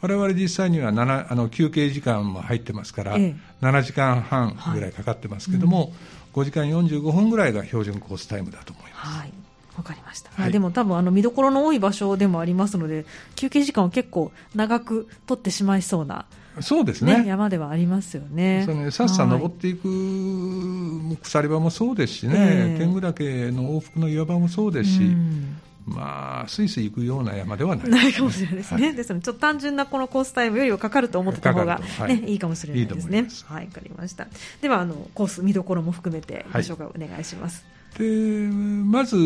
[0.00, 0.12] はい。
[0.12, 9.18] 我々実際には7あの休憩時間も入ってますから、ええ、7時間半ぐらいかかってますけども、はいうん、5時間45分ぐらいが標準コースタイムだと思います。
[9.18, 9.39] はい
[9.80, 16.26] わかりました、はい、でも多分あの見どころの多い場所でもありますので休憩時間を結構長く取ってしまいそうな
[16.60, 18.64] そうですね、ね、山ではありますよね。
[18.66, 25.60] そのさっさ登っていく鎖場もそうですしね、えー、天狗岳の往復の岩場もそうですし、うん。
[25.86, 33.18] まあ、スイスイ行くような山ではない、ね、ないかもしれないですね、はい、ですので、ちょっと単純なこのコースタイムよりはかかると思ってた方が、ね、はい、いいかもしれないですね。
[33.18, 34.26] いはい、わかりました。
[34.60, 37.64] では、あのコース見どころも含めてご紹介お願いします。
[37.64, 39.16] はい、でまず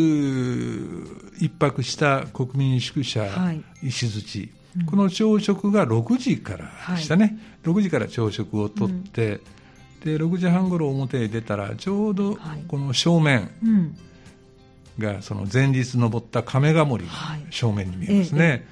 [1.38, 3.27] 一泊した国民宿舎
[3.83, 9.40] 石槌、うん、この朝食が6時からでしたね、はい、6時から朝食をとって、うん、
[10.00, 13.96] で6時半ごろ表へ出たらちょうどこの正面、うん。
[14.98, 17.12] がその前日登った亀ヶ森が
[17.50, 18.64] 正面に見えますね、はい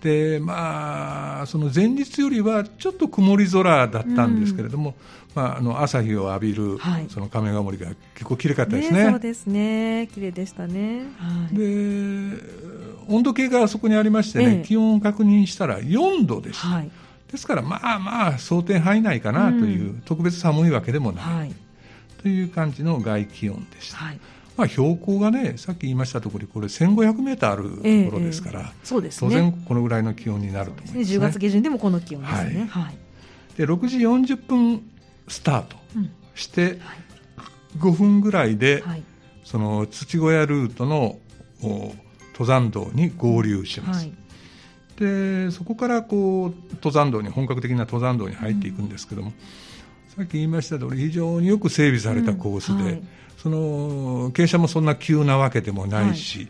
[0.00, 10.08] でまあ、その前日よりはちょっと曇り空だったんですけれども、うん、まあ、あの朝日を浴びる、はい、その亀ヶ森が結構綺麗かったですね、ね、そうですね。
[10.14, 12.38] 綺麗でしたね、はい、で
[13.08, 16.90] 温度計がそこにありましてね、ええ、気温を確認したら4度でした、はい、
[17.32, 21.52] ですからまあまあ想定範囲内かなという、うん、特別寒いわけでもない、
[22.22, 23.98] という感じの外気温でした。
[24.58, 32.68] まあ、標高がね、さっき言いましたとおり、これ1500メーターあるところですから、えー、そうですね、当然このぐらいの気温になると思います、ね、10月下旬でもこの気温ですね。
[32.68, 32.82] はい。
[32.82, 32.98] はい、
[33.56, 34.82] で6時40分
[35.28, 35.76] スタート
[36.34, 36.80] して、
[37.76, 39.02] うん、5分ぐらいで、はい、
[39.44, 41.20] その土小屋ルートの
[41.62, 41.94] 登
[42.44, 44.06] 山道に合流します。
[44.06, 44.12] はい。
[44.96, 49.34] でそこからこう登山道に本格的な登山道に入っていくんですけども、うん、
[50.16, 52.84] さっき言いました通り非常によく整備されたコースで、うん。
[52.86, 53.02] はい、
[53.38, 56.48] その傾斜もそんな急なわけでもないし、はい、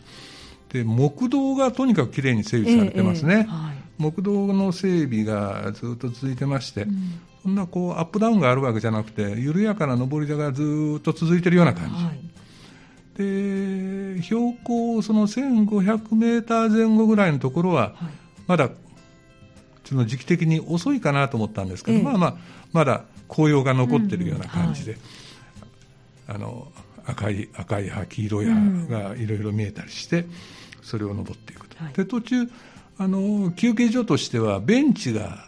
[0.72, 11.90] で木道がとにかくきれいに整備されてますね、えええはい、木道の整備がずっと続いてまして、うん、そんなこうアップダウンがあるわけじゃなくて緩やかな上り坂がずっと続いているような感
[13.16, 17.94] じ、で標高その1500メーター前後ぐらいのところは、
[18.46, 18.70] まだ
[19.84, 22.36] その時期的に遅いかなと思ったんですけど、まあまあ
[22.72, 24.96] まだ紅葉が残っているような感じで、
[26.28, 26.70] あの
[27.06, 30.26] 赤い赤い葉黄色い葉がいろいろ見えたりして、
[30.82, 32.48] それを登っていくと、はい、で途中
[32.98, 35.46] あの休憩所としてはベンチが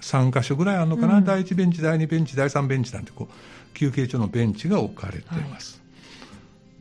[0.00, 5.82] 3か所ぐらいあるのかな、はい、第1ベンチ第2ベンチ第3ベンチなんてこう休憩所のベンチが置かれています、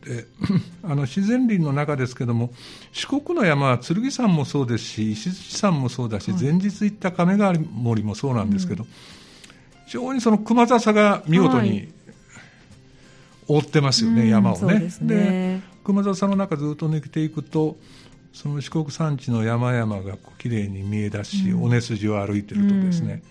[0.06, 0.26] はい、で
[0.84, 2.52] あの自然林の中ですけども
[2.92, 8.90] 四国の山は剣山もそうですし石鎚山もそうだし、前日行った亀ヶ森もそうなんですけど、うん、
[9.88, 11.92] 非常にその熊笹が見事に、
[13.48, 14.90] 覆ってますよね、山をね。
[15.02, 17.78] で、ね、熊笹の中ずっと抜けていくと
[18.34, 23.22] その四国山地の山々がきれいに見え出し、うん、尾根筋を歩いてるとですね、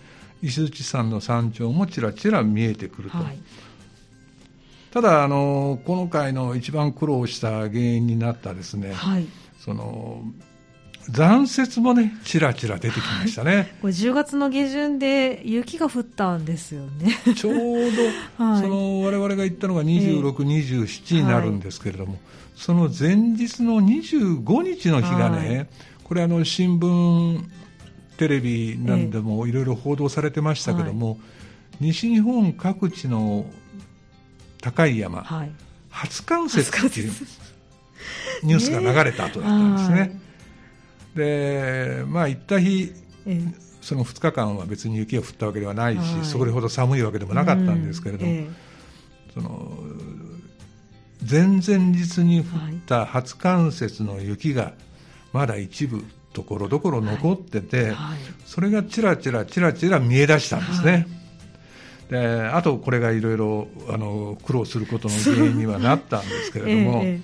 [0.42, 3.18] うん、石鎚山の山頂もちらちら見えてくると。
[3.18, 3.38] はい、
[4.92, 9.26] ただあのこの回の一番苦労した原因になったですね、はい、
[9.58, 10.22] その
[11.10, 13.74] 残雪もね、ちらちら出てきましたね。
[13.80, 17.18] これ10月の下旬で雪が降ったんですよね。
[17.34, 20.30] ちょうど、はい、その我々が行ったのが26、え。
[20.30, 22.20] ー、27になるんですけれども、はい、
[22.56, 25.68] その前日の25日の日がね、はい、
[26.04, 27.44] これあの新聞、
[28.16, 31.18] テレビなんでもいろいろ報道されてましたけども、
[31.72, 33.46] えー、西日本各地の
[34.60, 35.26] 高い山、
[35.90, 37.12] 初冠雪っていう
[38.44, 40.31] ニュースが流れた後だったんですね。
[41.14, 42.92] でまあ行った日、
[43.80, 48.38] その2日間は別に雪が降ったわけではないし、はい、それほど寒いわけでもなかったんですけれども、うん。
[48.38, 48.50] え
[49.34, 49.72] その
[51.28, 52.46] 前々日に降っ
[52.86, 54.72] た初冠雪の雪が
[55.32, 57.90] まだ一部ところどころ残ってて、はい。
[57.90, 61.06] はい、それがちらちらちらちら見え出したんですね。
[62.08, 63.68] であとこれがいろいろ
[64.44, 67.20] 苦労することの原因にはなったんですけれども、え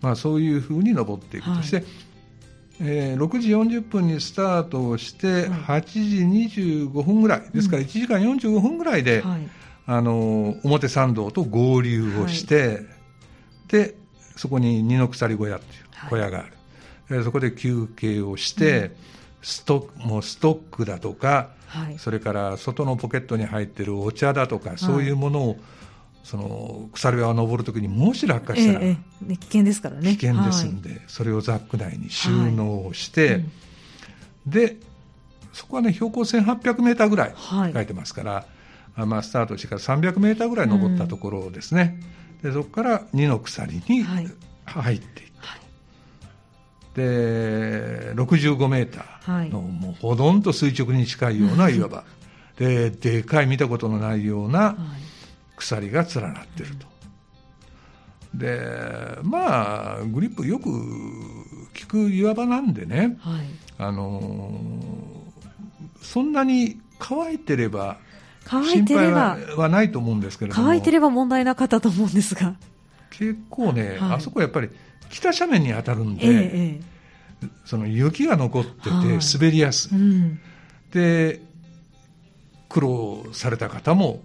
[0.00, 1.56] まあ、そういうふうに登っていく。
[1.56, 1.82] として、
[2.80, 9.48] えー、6時40分にスタートをして8時25分ぐらい、ですから1時間45分ぐらいで、はい、
[9.86, 12.86] あの表参道と合流をして、はい、
[13.68, 13.94] で
[14.36, 16.42] そこに二の鎖小屋っていう小屋があ
[17.08, 18.90] る、はい、そこで休憩をして、うん、
[19.42, 21.50] ストもうストックだとか、
[21.98, 25.56] それから外のポケットに入ってるお茶だとか、そういうものを
[26.24, 28.96] その鎖場を登るときにもし落下したら、え
[29.28, 30.16] え、危険ですからね。
[30.16, 33.34] 危険ですんで、はい、それをザック内に収納して、はい。
[33.36, 33.50] うん、
[34.50, 34.76] で
[35.52, 37.34] そこはね標高1800メーターぐらい
[37.72, 38.46] 書いてますから、
[38.94, 42.00] はい、まあ、スタートしてから300メーターぐらい登ったところですね、
[42.42, 45.30] うん、でそこから2の鎖に入っていく
[46.94, 52.04] と、で65メーターの、もうほとんど垂直に近いような 岩場
[52.56, 54.76] ででかい見たことのないような、
[55.56, 56.86] 鎖が連なってると。
[58.34, 58.60] で
[59.22, 63.46] まあグリップよく効く岩場なんでね、はい、
[63.78, 64.60] あの
[66.02, 67.98] そんなに乾いてれば
[68.48, 70.64] 心配はないと思うんですけれども。
[70.66, 72.56] 乾いてれば問題なかったと思うんですが。
[73.10, 74.70] 結構ね、はい、あそこやっぱり
[75.08, 76.80] 北斜面に当たるんで、ええ、
[77.64, 80.02] その雪が残ってて滑りやすい、はい。
[80.02, 80.40] うん、
[80.92, 81.40] で
[82.68, 84.22] 苦労された方も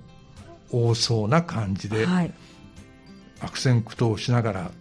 [0.71, 2.33] 多そうな感じで、はい、
[3.39, 4.71] 悪戦苦闘しながら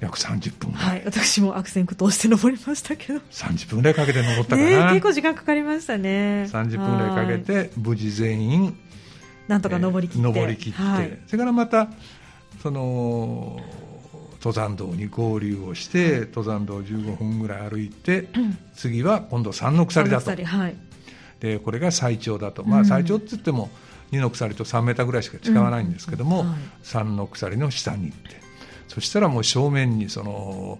[0.00, 1.02] 約30分はい。
[1.04, 3.20] 私も悪戦苦闘して登りましたけど。
[3.30, 6.48] 30分ぐらいかけて登ったかな、ね、結構時間かかりましたね。
[6.50, 8.78] 30分ぐらいかけて無事全員
[9.48, 11.88] なんとか登りきって、えー、登りきって、はい、それからまた
[12.62, 13.60] その
[14.44, 18.28] 登山道に合流をして、登山道15分ぐらい歩いて、
[18.74, 20.76] 次は今度三の鎖だと、はい、
[21.40, 23.70] でこれが最長だと、まあ、最長って言っても
[24.12, 28.42] 2の鎖と3メーターぐらいしか違わないんですけども、うんはい、3の鎖の下に行って。
[28.88, 30.78] そしたらもう正面にその、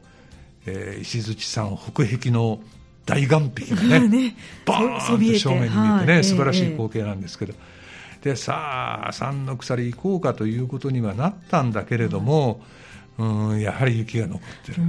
[0.67, 2.61] えー、石鎚山北壁の
[3.07, 4.37] 大岩壁がね ね。
[4.65, 12.85] バーンと正面に見えてね、はい、素晴らしい光景なんですけど、えー、でさあ三の鎖行こうかということにはなったんだけれども、うん
[13.17, 14.83] うんやはり雪が残ってる、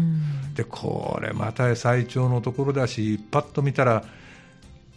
[0.55, 4.03] でこれまた最長のところだしパッと見たら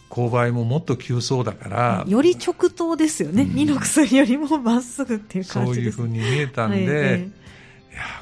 [0.09, 7.29] 勾配ももっと急そうだからより直投ですよね、うん、二の鎖よりもまっすぐっていう感じそういうふうに見えたんで、はい、いや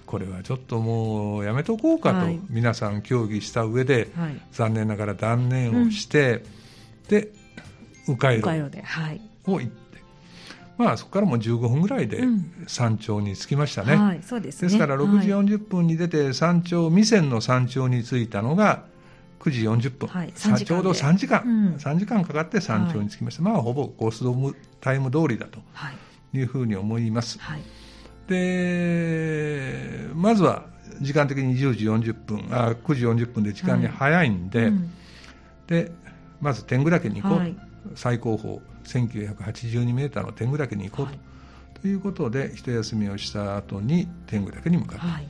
[0.05, 6.43] これはちょっともうやめとこうかと、皆さん協議した上で、はい、残念ながら断念をして、
[7.05, 7.31] うん、で
[8.07, 8.47] 迂回路。
[9.47, 9.87] を行って。
[10.77, 12.21] まあ、そこからも15分ぐらいで
[12.67, 13.93] 山頂に着きましたね。
[13.93, 18.83] うんはい、そうです、ね、ですから6時40分に出て山頂、未線の山頂に着いたのが
[19.39, 25.59] 9時40分、はい、ちょうど3時間、うん、3時間かかって山頂に着きました、はい、まあほぼコースタイム通りだと。
[25.91, 25.97] い。
[26.41, 27.39] うふうに思います。
[27.39, 27.61] はい、
[28.27, 30.65] でまずは
[31.01, 32.47] 時間的に10時40分。
[32.51, 34.91] あ9時40分で時間に早いんで、はいうん、
[35.67, 35.91] で
[36.41, 37.39] まず天狗岳に行こう。
[37.39, 41.11] と、最高峰1982メーターの天狗岳に行こうと。
[41.11, 45.27] はい、ということで一休みをした後に天狗岳に向かった、はい、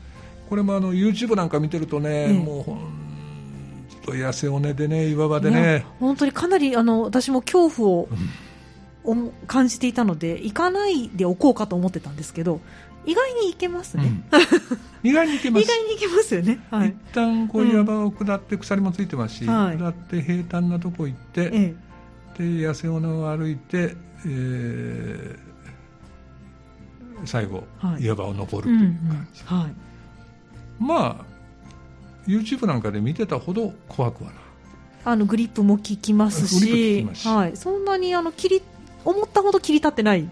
[0.49, 2.96] これもあの YouTube なんか見てるとね、もう
[4.07, 5.85] 本当痩せ尾根でね岩場でね。
[5.99, 8.09] 本当にかなりあの私も恐怖を、
[9.03, 12.61] うん、感じていたので行かないでおこうかと思ってたんですけど
[13.05, 14.11] 意外に行けますね、
[15.03, 15.63] うん、意外に行けます。
[15.63, 21.75] 意外に行けますよね、はい、一旦こう岩場を下って鎖もついてますし、うん、下って平坦なとこ行って、ええ。
[22.37, 23.95] で痩せ尾を歩いて、
[24.25, 25.37] えー、
[27.25, 31.36] 最後、はい、岩場を登るという感じ、はい、まあ
[32.27, 34.39] YouTube なんかで見てたほど怖くはない。
[35.05, 38.61] あのグリップも効きますしはい、そんなにあの切り
[39.05, 40.27] 思ったほど切り立ってない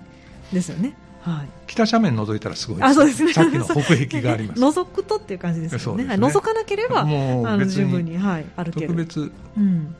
[0.52, 0.98] ですよね。
[1.22, 4.62] はい、北斜面覗いたらすごいあそうですね、さっきの北壁があります。
[4.62, 6.04] 覗くとっていう感じですよね。
[6.04, 9.96] ね、はい、覗かなければもうあの十分に、はい、歩ける特別、うん、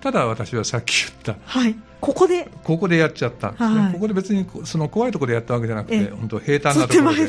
[0.00, 2.48] ただ私はさっき言った、はい、ここで。
[2.62, 7.28] ここでやっちゃったんですね、はい、ここで別にその怖いところでやったわけじゃなくて本当平坦なところで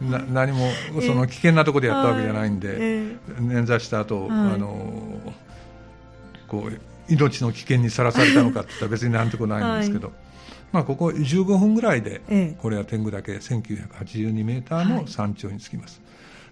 [0.00, 0.70] な何も
[1.02, 5.34] その危険なところでやったわけじゃないんで、捻挫した後、あの
[6.46, 10.12] こう命の危険にさらされたのかって言ったら 別になんてことないんですけど、
[10.72, 16.00] まあ、ここ15分ぐらいで、これは天狗岳1982メーターの山頂に着きます。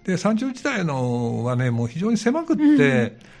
[0.03, 2.77] で山頂自体のはねもう非常に狭くって、うん、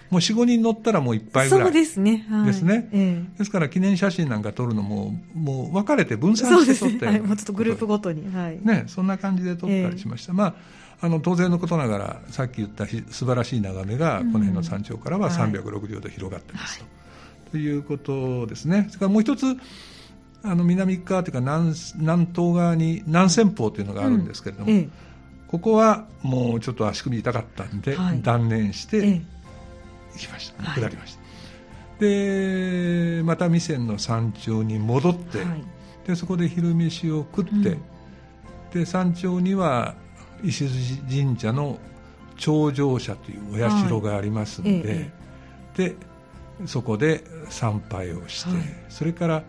[0.09, 1.65] もう45人乗ったらもういっぱいぐらい。
[1.65, 7.11] そうですね、はい、ですね、ええ、ですから記念写真なんか撮るのももう分かれて分散して撮って、ね。
[7.11, 10.55] はい、もうちょっとグループごとに、はい、ね、そんな感じで撮ったりしました、え、まあ
[10.99, 16.89] あの当然のことながらさっき言った素晴らしい眺めがこの辺の山頂からは360度広がってますと、は
[17.49, 18.87] い、ということですね。
[18.89, 19.45] それからもう一つ
[20.43, 24.91] あの南側というか南南東側に南仙峰というのがあるんですけれども、うん。
[25.47, 29.21] ここはもうちょっと足首痛かったんで、はい、断念して
[30.17, 31.21] 行きました、下りました、
[31.99, 35.63] でまた未線の山頂に戻って、はい、
[36.07, 37.81] でそこで昼飯を食って、うん、
[38.73, 39.95] で山頂には
[40.43, 41.79] 石津神社の
[42.35, 45.11] 頂上社というお社がありますので、はい、
[45.75, 45.95] で
[46.65, 48.49] そこで参拝をして、
[48.89, 49.43] それから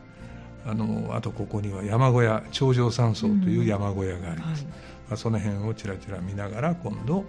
[0.66, 4.76] あのあとここには山小屋頂上山荘という山小屋があります、うんま
[5.14, 7.24] あ、その辺をちらちら見ながら今度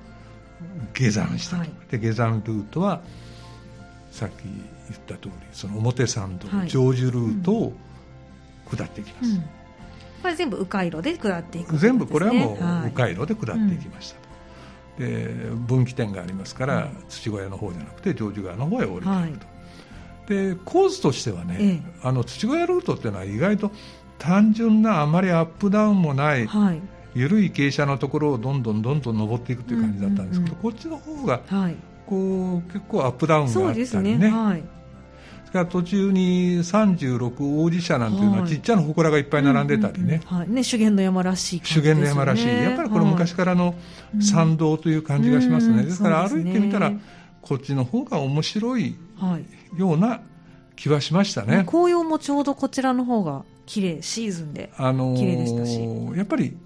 [0.94, 3.02] 下山したと、はい、で下山ルートは
[4.12, 7.74] さっき言った通りその表参道、はい、成就ルートを
[8.70, 9.47] 下っていきます、うん、こ
[10.28, 14.14] れ全部迂回路で下っていく、ね、全部これはもう迂回路で下っていきまし
[14.97, 15.28] た、はい、で
[15.68, 19.45] 分岐点がありますから、土小屋の方じゃなくて成就川の方へ降りていくと、
[20.28, 23.72] でコースとしてはね、ええ、あの土小屋ルートっていうのは意外と
[24.18, 26.82] 単純なあまりアップダウンもない、はい。
[27.16, 31.76] 緩い傾斜のところをどんどんどんどん登っていくという感じだったんですけど、こっちの方が、はい、
[32.10, 34.30] こう結構アップダウンがあったりね。
[34.30, 34.64] はい。
[35.45, 40.49] それから途中に36王子社なんていうのは、ちっちゃな祠がいっぱい並んでたりね,、はい。
[40.49, 42.47] ね修験の山らしい、ね、修験の山らしい。
[42.47, 43.76] やっぱりこれ昔からの
[44.20, 46.91] 参道という感じがしますね、ですから歩いてみたら、
[47.43, 48.95] こっちの方が面白い
[49.78, 50.22] ような
[50.76, 56.57] 気はしましたね、紅葉もちょうどこちらの方が綺麗シーズンで綺麗でしたし、あのー、やっぱり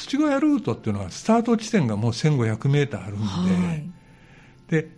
[0.00, 3.90] 土小屋ルートっていうのはスタート地点がもう1500メーターあるんで、はい、
[4.68, 4.88] で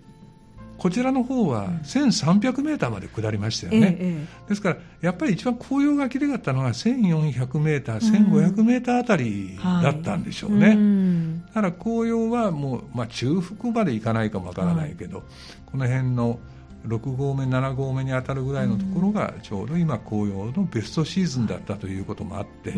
[0.79, 15.27] こちらの方は1300メーターまで下りましたよね、ええ、ですからやっぱり一番紅葉がきれかったのが1400メーター、1500メーターあたりだったんでしょうね、はい、だから紅葉はもう、まあ、中腹まで行かないかもわからないけど、はい、
[15.67, 16.41] この辺の
[16.87, 22.75] 6合目、7合目に当たるぐらいのところがちょうど今、紅葉のベストシーズンだったということもあって、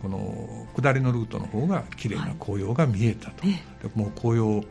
[0.00, 4.64] この下りのルートの方が綺麗な紅葉が見えたと、はい、もう紅葉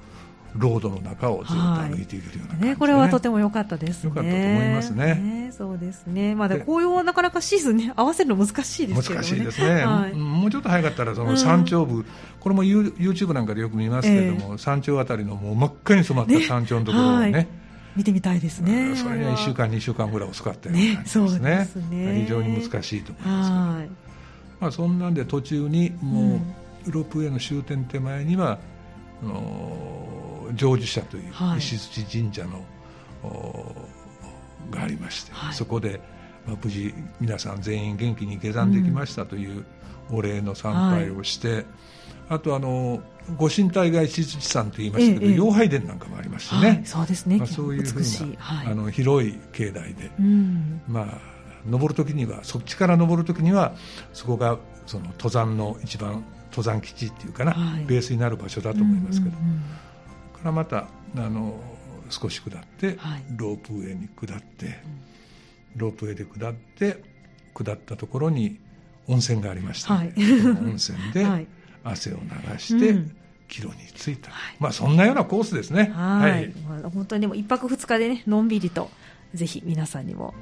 [0.55, 4.09] ロードの中をずっと歩いていけるような、ねね、これはとても良かったですね。
[4.09, 5.15] 良かったと思いますね。
[5.15, 6.35] ねそうですね。
[6.35, 9.15] まあで紅葉はなかなかシーズンね 合わせるの難しいですね。
[9.15, 9.85] 難しいですね。
[9.85, 12.05] はい、もうちょっと早かったらその山頂部、うん、
[12.39, 17.31] これも YouTube なんかでよく見ますけれども、えー、山頂あたりのもう真っ赤に染まった山頂のところをね。
[17.31, 17.47] ね
[17.95, 18.95] 見てみたいですね。
[18.95, 21.65] それには1週間、2週間ぐらい遅かったような感じですね。
[21.65, 24.06] すね非常に難しいと思いますけど。
[24.59, 26.39] まあ、そんなんで途中にも
[26.87, 28.59] う、ロープウェイの終点手前には、
[29.21, 32.65] あの成就者という石槌神社の、
[34.71, 35.99] がありまして、はい、そこで、
[36.45, 39.65] まあ、無事皆さん全員元気に下山できましたという
[40.11, 41.65] お礼の参拝をして、はい、
[42.29, 43.01] あとあの
[43.35, 51.36] ご神体が石槌さんと言いましたけど、ええ、妖拝殿なんかもありましてね、はい、そうですね、まあ、そういうふうな、あの広い境内で、うん、まあ
[51.67, 53.75] 登る時にはそっちから登る時には
[54.13, 61.59] そこがその登山の一番登山基地っていうかな、はい、ベースになる場所だと思いますけど、うんうんうん、からまたあの
[62.09, 64.79] 少し下って、はい、ロープウェイに下って、
[65.75, 67.03] ロープウェイで下って
[67.53, 68.59] 下ったところに
[69.07, 71.47] 温泉がありましたので、はい、温泉で
[71.83, 73.17] 汗を流して、うん。
[73.47, 75.91] キロに着いた、はい、まあそんなようなコースですね。
[75.95, 76.31] はい。
[76.31, 78.89] はい、まあ、本当にも一泊二日でねのんびりと
[79.33, 80.33] ぜひ皆さんにも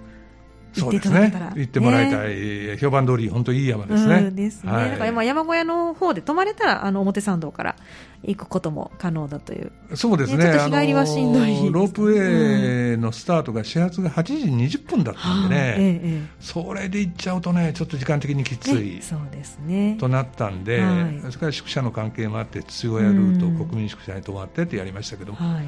[0.79, 1.31] そうですね。
[1.55, 4.15] 行ってもらいたい、ね、評判通り、本当いい山ですね。
[4.15, 4.71] うん、ですね。
[4.71, 7.75] はい、だから山小屋の方で泊まれたら、あの表参道から
[8.23, 9.71] 行くことも可能だという。
[9.95, 10.51] そうですね。
[10.51, 19.95] ね日帰りはしんどい、ロープウェイのスタートが始発が8時20分だったんでね、ええ、それで行っちゃうとね、ちょっと時間的にきつい、そうですね。
[19.99, 25.65] となったんで、はい、それから宿舎の関係もあって、土屋ルート、国民宿舎に泊まってってやりましたけど、はい、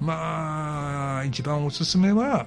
[0.00, 2.46] まあ、一番おすすめは、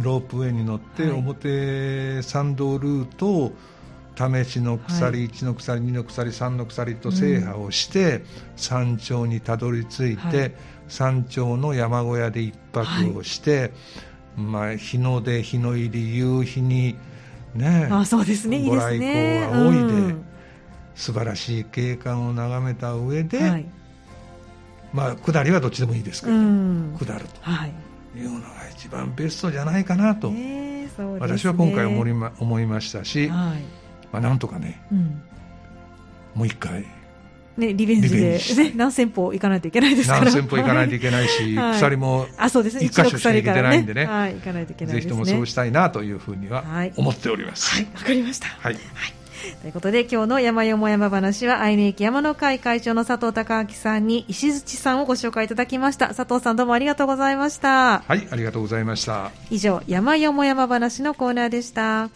[0.00, 3.52] ロープウェイに乗って表参道ルートを
[4.16, 8.24] 試しの鎖、1の鎖、2の鎖、3の鎖と制覇をして、
[8.56, 10.54] 山頂にたどり着いて、
[10.88, 13.72] 山頂の山小屋で一泊をして、
[14.36, 16.96] まあ、日の出、日の入り、夕日に、
[17.54, 18.64] ね、あそうですね。
[18.66, 20.14] ご来光を仰いで、
[20.94, 23.66] 素晴らしい景観を眺めた上で、
[24.92, 26.32] まあ、下りはどっちでもいいですけど、
[26.98, 27.40] 下ると。
[28.14, 30.88] はいいうのが一番ベストじゃないかなと、ね、
[31.18, 33.62] 私は今回思いま思いましたし、はい、
[34.12, 35.22] まあ、なんとかね、うん、
[36.34, 36.84] もう一回。
[37.54, 40.20] ね、リベンジでね、何千歩行かないといけないですから。
[40.24, 46.64] 何千歩行かないといけないし、 はい、鎖も一箇所しか行けてないんでね、はい、行かないといけない、ぜひともそうしたいなというふうには
[46.96, 47.74] 思っております。
[47.74, 48.48] はい、わ、はい、かりました。
[48.48, 49.21] はい、はい
[49.62, 56.08] ということで今日の山よも山話は愛媛駅山の会会長の佐藤孝明さんに石槌さんをご紹介いただきました。
[56.14, 58.02] 佐藤さんどうもありがとうございました。
[58.06, 59.30] はいありがとうございました。
[59.50, 62.10] 以上山よも山話のコーナーでした